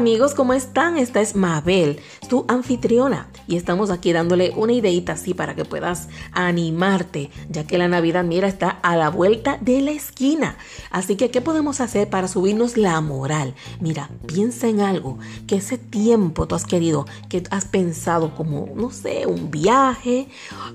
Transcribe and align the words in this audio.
Amigos, 0.00 0.32
¿cómo 0.34 0.54
están? 0.54 0.96
Esta 0.96 1.20
es 1.20 1.36
Mabel, 1.36 2.00
tu 2.26 2.46
anfitriona, 2.48 3.28
y 3.46 3.56
estamos 3.56 3.90
aquí 3.90 4.14
dándole 4.14 4.50
una 4.56 4.72
ideita 4.72 5.12
así 5.12 5.34
para 5.34 5.54
que 5.54 5.66
puedas 5.66 6.08
animarte, 6.32 7.30
ya 7.50 7.66
que 7.66 7.76
la 7.76 7.86
Navidad, 7.86 8.24
mira, 8.24 8.48
está 8.48 8.70
a 8.70 8.96
la 8.96 9.10
vuelta 9.10 9.58
de 9.60 9.82
la 9.82 9.90
esquina. 9.90 10.56
Así 10.90 11.16
que, 11.16 11.30
¿qué 11.30 11.42
podemos 11.42 11.82
hacer 11.82 12.08
para 12.08 12.28
subirnos 12.28 12.78
la 12.78 12.98
moral? 13.02 13.54
Mira, 13.78 14.08
piensa 14.24 14.68
en 14.68 14.80
algo 14.80 15.18
que 15.46 15.56
ese 15.56 15.76
tiempo 15.76 16.48
tú 16.48 16.54
has 16.54 16.64
querido, 16.64 17.04
que 17.28 17.42
has 17.50 17.66
pensado 17.66 18.34
como, 18.34 18.70
no 18.74 18.90
sé, 18.90 19.26
un 19.26 19.50
viaje, 19.50 20.28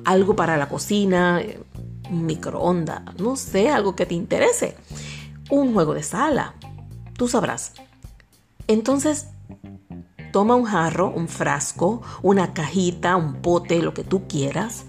algo 0.03 0.35
para 0.35 0.55
la 0.55 0.70
cocina, 0.70 1.41
un 2.12 2.27
microondas, 2.27 3.01
no 3.17 3.35
sé, 3.37 3.71
algo 3.71 3.95
que 3.95 4.05
te 4.05 4.13
interese, 4.13 4.76
un 5.49 5.73
juego 5.73 5.95
de 5.95 6.03
sala, 6.03 6.53
tú 7.17 7.27
sabrás. 7.27 7.73
Entonces, 8.67 9.27
toma 10.31 10.55
un 10.55 10.65
jarro, 10.65 11.13
un 11.15 11.27
frasco, 11.27 12.01
una 12.21 12.53
cajita, 12.53 13.15
un 13.15 13.35
pote, 13.35 13.81
lo 13.81 13.93
que 13.93 14.03
tú 14.03 14.27
quieras, 14.27 14.85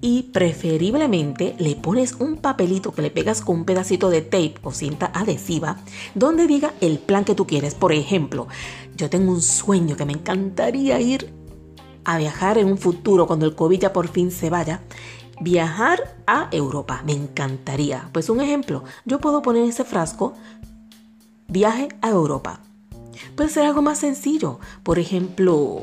y 0.00 0.24
preferiblemente 0.24 1.56
le 1.58 1.76
pones 1.76 2.12
un 2.20 2.36
papelito 2.36 2.92
que 2.92 3.02
le 3.02 3.10
pegas 3.10 3.40
con 3.40 3.56
un 3.56 3.64
pedacito 3.64 4.10
de 4.10 4.20
tape 4.20 4.56
o 4.62 4.70
cinta 4.70 5.10
adhesiva 5.14 5.78
donde 6.14 6.46
diga 6.46 6.74
el 6.82 6.98
plan 6.98 7.24
que 7.24 7.34
tú 7.34 7.46
quieres. 7.46 7.74
Por 7.74 7.92
ejemplo, 7.92 8.46
yo 8.96 9.08
tengo 9.08 9.32
un 9.32 9.40
sueño 9.40 9.96
que 9.96 10.04
me 10.04 10.12
encantaría 10.12 11.00
ir 11.00 11.32
a 12.04 12.18
viajar 12.18 12.58
en 12.58 12.68
un 12.68 12.76
futuro 12.76 13.26
cuando 13.26 13.46
el 13.46 13.54
COVID 13.54 13.80
ya 13.80 13.92
por 13.94 14.08
fin 14.08 14.30
se 14.30 14.50
vaya. 14.50 14.82
Viajar 15.40 16.18
a 16.26 16.48
Europa, 16.52 17.02
me 17.06 17.14
encantaría. 17.14 18.10
Pues 18.12 18.28
un 18.28 18.42
ejemplo, 18.42 18.84
yo 19.06 19.20
puedo 19.20 19.40
poner 19.40 19.64
ese 19.64 19.84
frasco, 19.84 20.34
viaje 21.48 21.88
a 22.02 22.10
Europa 22.10 22.60
Puede 23.36 23.50
ser 23.50 23.64
algo 23.64 23.82
más 23.82 23.98
sencillo. 23.98 24.60
Por 24.82 24.98
ejemplo, 24.98 25.82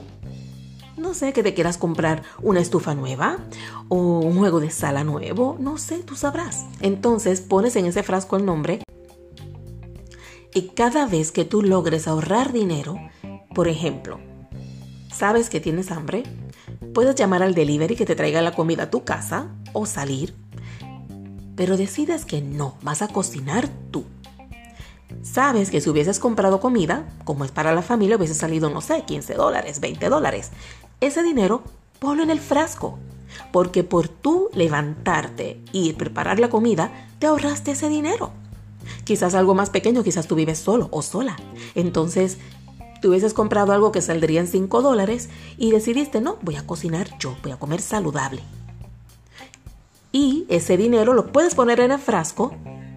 no 0.98 1.14
sé, 1.14 1.34
que 1.34 1.44
te 1.44 1.54
quieras 1.54 1.78
comprar 1.78 2.24
una 2.42 2.60
estufa 2.60 2.96
nueva 2.96 3.40
o 3.90 4.20
un 4.20 4.38
juego 4.38 4.60
de 4.60 4.70
sala 4.70 5.04
nuevo. 5.04 5.58
No 5.60 5.78
sé, 5.78 6.00
tú 6.00 6.16
sabrás. 6.16 6.66
Entonces 6.80 7.42
pones 7.42 7.76
en 7.76 7.86
ese 7.86 8.04
frasco 8.04 8.38
el 8.38 8.46
nombre 8.46 8.82
y 10.54 10.70
cada 10.70 11.06
vez 11.06 11.32
que 11.32 11.46
tú 11.46 11.62
logres 11.62 12.08
ahorrar 12.08 12.52
dinero, 12.52 12.98
por 13.56 13.70
ejemplo, 13.70 14.20
sabes 15.14 15.50
que 15.50 15.62
tienes 15.62 15.92
hambre, 15.92 16.24
puedes 16.94 17.16
llamar 17.16 17.42
al 17.42 17.56
delivery 17.56 17.96
que 17.96 18.06
te 18.06 18.16
traiga 18.16 18.42
la 18.42 18.54
comida 18.54 18.84
a 18.84 18.90
tu 18.90 19.06
casa 19.06 19.56
o 19.72 19.86
salir, 19.86 20.36
pero 21.56 21.78
decides 21.78 22.26
que 22.26 22.42
no, 22.42 22.76
vas 22.82 23.02
a 23.02 23.08
cocinar 23.08 23.70
tú. 23.92 24.04
Sabes 25.24 25.70
que 25.70 25.82
si 25.82 25.90
hubieses 25.90 26.20
comprado 26.20 26.60
comida, 26.60 27.08
como 27.26 27.46
es 27.46 27.52
para 27.52 27.74
la 27.74 27.82
familia, 27.82 28.18
hubiese 28.18 28.34
salido, 28.34 28.70
no 28.70 28.82
sé, 28.82 29.04
15 29.06 29.36
dólares, 29.36 29.80
20 29.80 30.10
dólares. 30.10 30.52
Ese 31.00 31.22
dinero, 31.24 31.64
ponlo 32.00 32.24
en 32.24 32.32
el 32.32 32.40
frasco. 32.40 32.98
Porque 33.52 33.84
por 33.84 34.08
tú 34.08 34.50
levantarte 34.54 35.62
y 35.72 35.94
preparar 35.94 36.40
la 36.40 36.50
comida, 36.50 36.92
te 37.20 37.28
ahorraste 37.28 37.72
ese 37.72 37.88
dinero. 37.88 38.32
Quizás 39.04 39.36
algo 39.36 39.54
más 39.54 39.70
pequeño, 39.70 40.04
quizás 40.04 40.28
tú 40.28 40.36
vives 40.36 40.60
solo 40.60 40.90
o 40.92 41.02
sola. 41.02 41.38
Entonces, 41.76 42.40
tú 43.02 43.10
hubieses 43.10 43.34
comprado 43.34 43.74
algo 43.74 43.92
que 43.92 44.02
saldría 44.02 44.42
en 44.42 44.48
5 44.48 44.82
dólares 44.82 45.30
y 45.58 45.72
decidiste, 45.72 46.20
no, 46.20 46.38
voy 46.42 46.56
a 46.56 46.66
cocinar 46.66 47.18
yo, 47.20 47.36
voy 47.44 47.52
a 47.52 47.60
comer 47.60 47.82
saludable. 47.82 48.42
Y 50.12 50.46
ese 50.50 50.78
dinero 50.78 51.14
lo 51.14 51.32
puedes 51.32 51.56
poner 51.56 51.80
en 51.80 51.92
el 51.92 52.00
frasco 52.00 52.54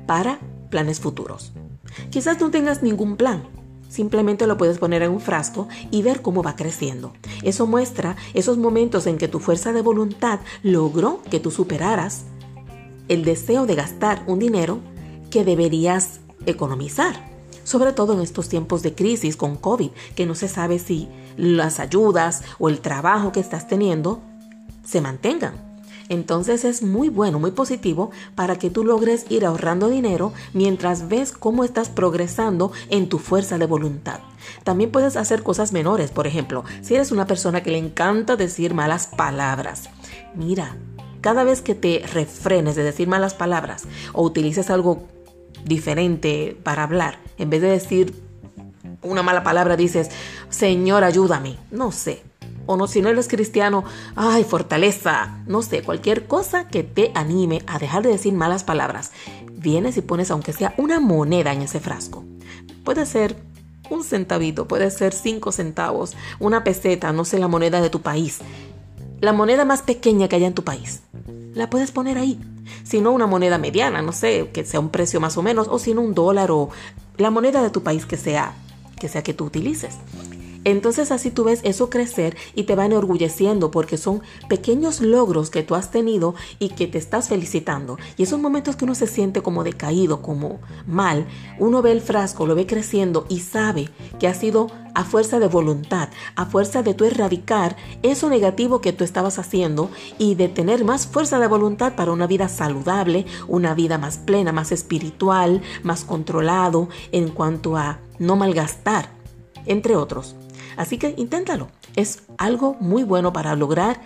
para 0.06 0.40
planes 0.70 1.00
futuros. 1.00 1.52
Quizás 2.10 2.40
no 2.40 2.50
tengas 2.50 2.82
ningún 2.82 3.16
plan, 3.16 3.42
simplemente 3.88 4.46
lo 4.46 4.56
puedes 4.56 4.78
poner 4.78 5.02
en 5.02 5.12
un 5.12 5.20
frasco 5.20 5.68
y 5.90 6.02
ver 6.02 6.22
cómo 6.22 6.42
va 6.42 6.56
creciendo. 6.56 7.12
Eso 7.42 7.66
muestra 7.66 8.16
esos 8.34 8.58
momentos 8.58 9.06
en 9.06 9.18
que 9.18 9.28
tu 9.28 9.38
fuerza 9.38 9.72
de 9.72 9.82
voluntad 9.82 10.40
logró 10.62 11.22
que 11.30 11.40
tú 11.40 11.50
superaras 11.50 12.24
el 13.08 13.24
deseo 13.24 13.66
de 13.66 13.74
gastar 13.74 14.24
un 14.26 14.38
dinero 14.38 14.80
que 15.30 15.44
deberías 15.44 16.20
economizar. 16.46 17.32
Sobre 17.62 17.92
todo 17.92 18.12
en 18.12 18.20
estos 18.20 18.48
tiempos 18.48 18.82
de 18.82 18.94
crisis 18.94 19.36
con 19.36 19.56
COVID, 19.56 19.90
que 20.14 20.26
no 20.26 20.34
se 20.34 20.48
sabe 20.48 20.78
si 20.78 21.08
las 21.36 21.80
ayudas 21.80 22.42
o 22.58 22.68
el 22.68 22.80
trabajo 22.80 23.32
que 23.32 23.40
estás 23.40 23.66
teniendo 23.66 24.20
se 24.84 25.00
mantengan. 25.00 25.63
Entonces 26.08 26.64
es 26.64 26.82
muy 26.82 27.08
bueno, 27.08 27.38
muy 27.38 27.50
positivo 27.50 28.10
para 28.34 28.56
que 28.58 28.70
tú 28.70 28.84
logres 28.84 29.26
ir 29.30 29.46
ahorrando 29.46 29.88
dinero 29.88 30.32
mientras 30.52 31.08
ves 31.08 31.32
cómo 31.32 31.64
estás 31.64 31.88
progresando 31.88 32.72
en 32.90 33.08
tu 33.08 33.18
fuerza 33.18 33.58
de 33.58 33.66
voluntad. 33.66 34.20
También 34.62 34.90
puedes 34.90 35.16
hacer 35.16 35.42
cosas 35.42 35.72
menores, 35.72 36.10
por 36.10 36.26
ejemplo, 36.26 36.64
si 36.82 36.94
eres 36.94 37.12
una 37.12 37.26
persona 37.26 37.62
que 37.62 37.70
le 37.70 37.78
encanta 37.78 38.36
decir 38.36 38.74
malas 38.74 39.06
palabras. 39.06 39.88
Mira, 40.34 40.76
cada 41.20 41.44
vez 41.44 41.62
que 41.62 41.74
te 41.74 42.04
refrenes 42.12 42.76
de 42.76 42.82
decir 42.82 43.08
malas 43.08 43.34
palabras 43.34 43.84
o 44.12 44.22
utilices 44.22 44.70
algo 44.70 45.04
diferente 45.64 46.56
para 46.62 46.82
hablar, 46.82 47.18
en 47.38 47.48
vez 47.48 47.62
de 47.62 47.68
decir 47.68 48.14
una 49.04 49.22
mala 49.22 49.42
palabra 49.42 49.76
dices, 49.76 50.10
Señor, 50.48 51.04
ayúdame. 51.04 51.58
No 51.70 51.92
sé, 51.92 52.22
o 52.66 52.76
no, 52.76 52.86
si 52.86 53.00
no 53.02 53.08
eres 53.08 53.28
cristiano, 53.28 53.84
ay, 54.16 54.44
fortaleza, 54.44 55.42
no 55.46 55.62
sé, 55.62 55.82
cualquier 55.82 56.26
cosa 56.26 56.68
que 56.68 56.82
te 56.82 57.10
anime 57.14 57.62
a 57.66 57.78
dejar 57.78 58.02
de 58.02 58.10
decir 58.10 58.32
malas 58.32 58.64
palabras. 58.64 59.12
Vienes 59.52 59.96
y 59.96 60.02
pones 60.02 60.30
aunque 60.30 60.52
sea 60.52 60.74
una 60.76 61.00
moneda 61.00 61.52
en 61.52 61.62
ese 61.62 61.80
frasco. 61.80 62.24
Puede 62.84 63.06
ser 63.06 63.36
un 63.90 64.04
centavito, 64.04 64.66
puede 64.66 64.90
ser 64.90 65.12
cinco 65.12 65.52
centavos, 65.52 66.16
una 66.38 66.64
peseta, 66.64 67.12
no 67.12 67.24
sé, 67.24 67.38
la 67.38 67.48
moneda 67.48 67.80
de 67.80 67.90
tu 67.90 68.00
país. 68.00 68.40
La 69.20 69.32
moneda 69.32 69.64
más 69.64 69.82
pequeña 69.82 70.28
que 70.28 70.36
haya 70.36 70.46
en 70.46 70.54
tu 70.54 70.64
país. 70.64 71.02
La 71.54 71.70
puedes 71.70 71.92
poner 71.92 72.18
ahí. 72.18 72.40
Si 72.82 73.00
no, 73.00 73.12
una 73.12 73.26
moneda 73.26 73.58
mediana, 73.58 74.02
no 74.02 74.12
sé, 74.12 74.50
que 74.52 74.64
sea 74.64 74.80
un 74.80 74.90
precio 74.90 75.20
más 75.20 75.36
o 75.36 75.42
menos, 75.42 75.68
o 75.68 75.78
si 75.78 75.94
no, 75.94 76.02
un 76.02 76.14
dólar 76.14 76.50
o 76.50 76.70
la 77.16 77.30
moneda 77.30 77.62
de 77.62 77.70
tu 77.70 77.82
país 77.82 78.06
que 78.06 78.16
sea, 78.16 78.54
que 78.98 79.08
sea 79.08 79.22
que 79.22 79.34
tú 79.34 79.44
utilices. 79.44 79.96
Entonces 80.64 81.10
así 81.10 81.30
tú 81.30 81.44
ves 81.44 81.60
eso 81.62 81.90
crecer 81.90 82.36
y 82.54 82.64
te 82.64 82.74
va 82.74 82.86
enorgulleciendo 82.86 83.70
porque 83.70 83.96
son 83.96 84.22
pequeños 84.48 85.00
logros 85.00 85.50
que 85.50 85.62
tú 85.62 85.74
has 85.74 85.90
tenido 85.90 86.34
y 86.58 86.70
que 86.70 86.86
te 86.86 86.98
estás 86.98 87.28
felicitando. 87.28 87.98
Y 88.16 88.24
esos 88.24 88.40
momentos 88.40 88.76
que 88.76 88.84
uno 88.84 88.94
se 88.94 89.06
siente 89.06 89.42
como 89.42 89.64
decaído, 89.64 90.22
como 90.22 90.60
mal, 90.86 91.26
uno 91.58 91.82
ve 91.82 91.92
el 91.92 92.00
frasco, 92.00 92.46
lo 92.46 92.54
ve 92.54 92.66
creciendo 92.66 93.26
y 93.28 93.40
sabe 93.40 93.90
que 94.18 94.28
ha 94.28 94.34
sido 94.34 94.68
a 94.94 95.04
fuerza 95.04 95.38
de 95.38 95.48
voluntad, 95.48 96.08
a 96.36 96.46
fuerza 96.46 96.82
de 96.82 96.94
tú 96.94 97.04
erradicar 97.04 97.76
eso 98.02 98.28
negativo 98.28 98.80
que 98.80 98.92
tú 98.92 99.04
estabas 99.04 99.38
haciendo 99.38 99.90
y 100.18 100.36
de 100.36 100.48
tener 100.48 100.84
más 100.84 101.06
fuerza 101.06 101.38
de 101.38 101.48
voluntad 101.48 101.94
para 101.96 102.12
una 102.12 102.26
vida 102.26 102.48
saludable, 102.48 103.26
una 103.48 103.74
vida 103.74 103.98
más 103.98 104.18
plena, 104.18 104.52
más 104.52 104.72
espiritual, 104.72 105.62
más 105.82 106.04
controlado 106.04 106.88
en 107.12 107.28
cuanto 107.28 107.76
a 107.76 107.98
no 108.18 108.36
malgastar, 108.36 109.10
entre 109.66 109.96
otros. 109.96 110.36
Así 110.76 110.98
que 110.98 111.14
inténtalo. 111.16 111.68
Es 111.96 112.22
algo 112.38 112.76
muy 112.80 113.04
bueno 113.04 113.32
para 113.32 113.54
lograr 113.56 114.00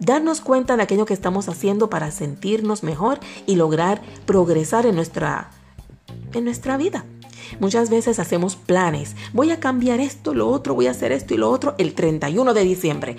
darnos 0.00 0.40
cuenta 0.40 0.76
de 0.76 0.82
aquello 0.82 1.06
que 1.06 1.14
estamos 1.14 1.48
haciendo 1.48 1.88
para 1.88 2.10
sentirnos 2.10 2.82
mejor 2.82 3.20
y 3.46 3.56
lograr 3.56 4.02
progresar 4.26 4.86
en 4.86 4.96
nuestra, 4.96 5.50
en 6.32 6.44
nuestra 6.44 6.76
vida. 6.76 7.04
Muchas 7.60 7.90
veces 7.90 8.18
hacemos 8.18 8.56
planes. 8.56 9.14
Voy 9.32 9.50
a 9.50 9.60
cambiar 9.60 10.00
esto, 10.00 10.34
lo 10.34 10.48
otro, 10.48 10.74
voy 10.74 10.86
a 10.86 10.92
hacer 10.92 11.12
esto 11.12 11.34
y 11.34 11.36
lo 11.36 11.50
otro 11.50 11.74
el 11.78 11.94
31 11.94 12.54
de 12.54 12.64
diciembre. 12.64 13.16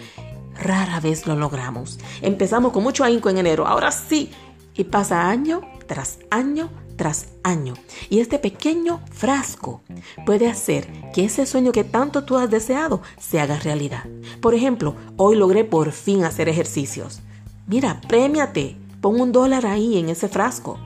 Rara 0.55 0.99
vez 0.99 1.27
lo 1.27 1.35
logramos. 1.35 1.99
Empezamos 2.21 2.71
con 2.71 2.83
mucho 2.83 3.03
ahínco 3.03 3.29
en 3.29 3.37
enero. 3.37 3.67
Ahora 3.67 3.91
sí. 3.91 4.31
Y 4.77 4.85
pasa 4.85 5.29
año 5.29 5.61
tras 5.87 6.19
año 6.29 6.69
tras 6.95 7.27
año. 7.43 7.73
Y 8.09 8.19
este 8.19 8.39
pequeño 8.39 9.01
frasco 9.11 9.81
puede 10.25 10.47
hacer 10.47 10.87
que 11.13 11.25
ese 11.25 11.45
sueño 11.45 11.71
que 11.71 11.83
tanto 11.83 12.23
tú 12.23 12.37
has 12.37 12.49
deseado 12.49 13.01
se 13.17 13.39
haga 13.39 13.59
realidad. 13.59 14.05
Por 14.41 14.53
ejemplo, 14.53 14.95
hoy 15.17 15.35
logré 15.35 15.63
por 15.63 15.91
fin 15.91 16.23
hacer 16.23 16.49
ejercicios. 16.49 17.21
Mira, 17.67 18.01
premiate, 18.07 18.77
pon 19.01 19.19
un 19.19 19.31
dólar 19.31 19.65
ahí 19.65 19.97
en 19.97 20.09
ese 20.09 20.27
frasco. 20.27 20.79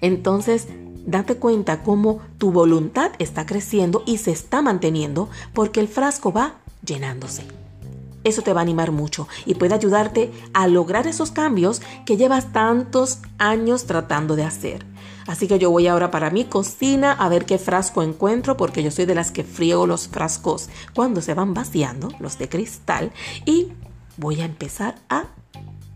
Entonces, 0.00 0.68
date 1.06 1.36
cuenta 1.36 1.82
cómo 1.82 2.20
tu 2.38 2.50
voluntad 2.52 3.12
está 3.18 3.46
creciendo 3.46 4.02
y 4.06 4.18
se 4.18 4.32
está 4.32 4.62
manteniendo 4.62 5.28
porque 5.52 5.80
el 5.80 5.88
frasco 5.88 6.32
va 6.32 6.56
llenándose. 6.84 7.63
Eso 8.24 8.42
te 8.42 8.52
va 8.52 8.60
a 8.60 8.62
animar 8.62 8.90
mucho 8.90 9.28
y 9.46 9.54
puede 9.54 9.74
ayudarte 9.74 10.32
a 10.52 10.66
lograr 10.66 11.06
esos 11.06 11.30
cambios 11.30 11.82
que 12.04 12.16
llevas 12.16 12.52
tantos 12.52 13.18
años 13.38 13.84
tratando 13.84 14.34
de 14.34 14.44
hacer. 14.44 14.86
Así 15.26 15.46
que 15.46 15.58
yo 15.58 15.70
voy 15.70 15.86
ahora 15.86 16.10
para 16.10 16.30
mi 16.30 16.44
cocina 16.44 17.12
a 17.12 17.28
ver 17.28 17.46
qué 17.46 17.58
frasco 17.58 18.02
encuentro 18.02 18.56
porque 18.56 18.82
yo 18.82 18.90
soy 18.90 19.06
de 19.06 19.14
las 19.14 19.30
que 19.30 19.44
friego 19.44 19.86
los 19.86 20.08
frascos 20.08 20.68
cuando 20.94 21.20
se 21.20 21.34
van 21.34 21.54
vaciando, 21.54 22.08
los 22.18 22.38
de 22.38 22.48
cristal, 22.48 23.12
y 23.46 23.68
voy 24.16 24.40
a 24.40 24.44
empezar 24.44 24.96
a 25.08 25.26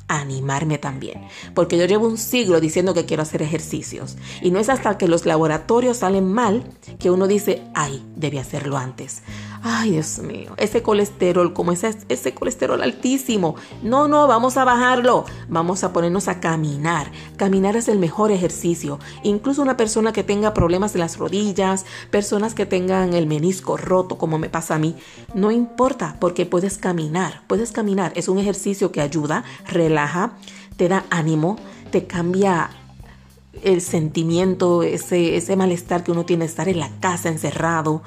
animarme 0.08 0.78
también, 0.78 1.20
porque 1.54 1.76
yo 1.76 1.84
llevo 1.84 2.08
un 2.08 2.16
siglo 2.16 2.60
diciendo 2.60 2.94
que 2.94 3.04
quiero 3.04 3.22
hacer 3.22 3.42
ejercicios 3.42 4.16
y 4.40 4.50
no 4.50 4.58
es 4.58 4.70
hasta 4.70 4.96
que 4.96 5.06
los 5.06 5.26
laboratorios 5.26 5.98
salen 5.98 6.32
mal 6.32 6.64
que 6.98 7.10
uno 7.10 7.26
dice, 7.26 7.62
ay, 7.75 8.02
debí 8.16 8.38
hacerlo 8.38 8.78
antes. 8.78 9.22
Ay, 9.62 9.93
Dios 9.93 10.19
mío, 10.20 10.52
ese 10.56 10.82
colesterol, 10.82 11.52
como 11.52 11.72
ese, 11.72 11.96
ese 12.08 12.32
colesterol 12.32 12.81
altísimo. 12.82 13.56
No, 13.82 14.06
no, 14.06 14.26
vamos 14.26 14.56
a 14.56 14.64
bajarlo. 14.64 15.25
Vamos 15.49 15.82
a 15.84 15.93
ponernos 15.93 16.28
a 16.28 16.40
caminar. 16.40 17.10
Caminar 17.37 17.76
es 17.76 17.88
el 17.88 17.99
mejor 17.99 18.31
ejercicio. 18.31 18.99
Incluso 19.22 19.62
una 19.62 19.76
persona 19.76 20.12
que 20.12 20.22
tenga 20.22 20.55
problemas 20.55 20.93
de 20.93 21.00
las 21.00 21.19
rodillas, 21.19 21.87
personas 22.10 22.55
que 22.55 22.66
tengan 22.66 23.14
el 23.14 23.26
menisco 23.26 23.76
roto, 23.76 24.16
como 24.16 24.38
me 24.38 24.49
pasa 24.49 24.76
a 24.76 24.78
mí, 24.78 24.94
no 25.34 25.50
importa 25.50 26.16
porque 26.20 26.46
puedes 26.46 26.78
caminar. 26.78 27.43
Puedes 27.46 27.72
caminar. 27.72 28.12
Es 28.14 28.28
un 28.28 28.38
ejercicio 28.38 28.93
que 28.93 29.00
ayuda, 29.00 29.44
relaja, 29.66 30.32
te 30.76 30.88
da 30.88 31.04
ánimo, 31.11 31.56
te 31.90 32.06
cambia 32.06 32.70
el 33.64 33.81
sentimiento, 33.81 34.84
ese, 34.84 35.37
ese 35.37 35.56
malestar 35.56 36.04
que 36.04 36.12
uno 36.12 36.25
tiene 36.25 36.44
de 36.44 36.50
estar 36.50 36.69
en 36.69 36.78
la 36.78 36.90
casa 37.00 37.28
encerrado 37.28 38.02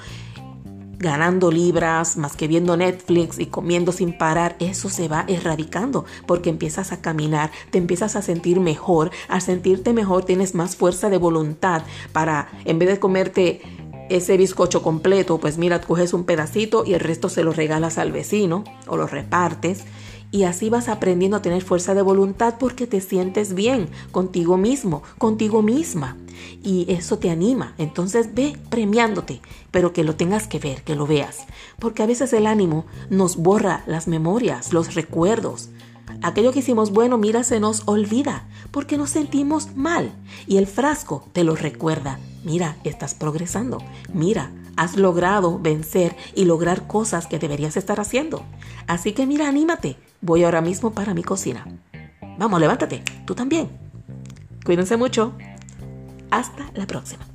ganando 1.01 1.51
libras, 1.51 2.15
más 2.15 2.35
que 2.35 2.47
viendo 2.47 2.77
Netflix 2.77 3.39
y 3.39 3.47
comiendo 3.47 3.91
sin 3.91 4.17
parar, 4.17 4.55
eso 4.59 4.89
se 4.89 5.07
va 5.07 5.25
erradicando 5.27 6.05
porque 6.25 6.49
empiezas 6.49 6.91
a 6.91 7.01
caminar, 7.01 7.51
te 7.71 7.77
empiezas 7.77 8.15
a 8.15 8.21
sentir 8.21 8.59
mejor, 8.59 9.11
al 9.27 9.41
sentirte 9.41 9.93
mejor 9.93 10.23
tienes 10.23 10.55
más 10.55 10.75
fuerza 10.75 11.09
de 11.09 11.17
voluntad 11.17 11.83
para, 12.13 12.49
en 12.65 12.79
vez 12.79 12.89
de 12.89 12.99
comerte 12.99 13.61
ese 14.09 14.37
bizcocho 14.37 14.81
completo, 14.81 15.39
pues 15.39 15.57
mira, 15.57 15.81
coges 15.81 16.13
un 16.13 16.25
pedacito 16.25 16.83
y 16.85 16.93
el 16.93 16.99
resto 16.99 17.29
se 17.29 17.43
lo 17.43 17.51
regalas 17.51 17.97
al 17.97 18.11
vecino 18.11 18.63
o 18.87 18.97
lo 18.97 19.07
repartes 19.07 19.85
y 20.31 20.43
así 20.43 20.69
vas 20.69 20.87
aprendiendo 20.87 21.37
a 21.37 21.41
tener 21.41 21.61
fuerza 21.61 21.93
de 21.93 22.01
voluntad 22.01 22.55
porque 22.57 22.87
te 22.87 23.01
sientes 23.01 23.53
bien 23.53 23.89
contigo 24.11 24.57
mismo, 24.57 25.03
contigo 25.17 25.61
misma. 25.61 26.17
Y 26.63 26.85
eso 26.91 27.19
te 27.19 27.29
anima. 27.29 27.75
Entonces 27.77 28.33
ve 28.33 28.57
premiándote, 28.69 29.41
pero 29.71 29.93
que 29.93 30.03
lo 30.03 30.15
tengas 30.15 30.47
que 30.47 30.59
ver, 30.59 30.83
que 30.83 30.95
lo 30.95 31.05
veas. 31.05 31.45
Porque 31.79 32.01
a 32.01 32.05
veces 32.05 32.31
el 32.33 32.47
ánimo 32.47 32.85
nos 33.09 33.35
borra 33.35 33.83
las 33.87 34.07
memorias, 34.07 34.71
los 34.71 34.95
recuerdos. 34.95 35.69
Aquello 36.23 36.51
que 36.51 36.59
hicimos 36.59 36.91
bueno, 36.91 37.17
mira, 37.17 37.43
se 37.43 37.59
nos 37.59 37.83
olvida 37.85 38.47
porque 38.71 38.97
nos 38.97 39.09
sentimos 39.09 39.75
mal. 39.75 40.13
Y 40.47 40.57
el 40.57 40.67
frasco 40.67 41.25
te 41.33 41.43
lo 41.43 41.55
recuerda. 41.55 42.19
Mira, 42.43 42.77
estás 42.83 43.13
progresando. 43.13 43.79
Mira, 44.13 44.51
has 44.81 44.95
logrado 44.95 45.59
vencer 45.59 46.15
y 46.33 46.45
lograr 46.45 46.87
cosas 46.87 47.27
que 47.27 47.37
deberías 47.37 47.77
estar 47.77 47.99
haciendo. 47.99 48.43
Así 48.87 49.13
que 49.13 49.27
mira, 49.27 49.47
anímate. 49.47 49.95
Voy 50.21 50.43
ahora 50.43 50.59
mismo 50.59 50.91
para 50.91 51.13
mi 51.13 51.21
cocina. 51.21 51.67
Vamos, 52.39 52.59
levántate. 52.59 53.03
Tú 53.27 53.35
también. 53.35 53.69
Cuídense 54.65 54.97
mucho. 54.97 55.33
Hasta 56.31 56.71
la 56.73 56.87
próxima. 56.87 57.30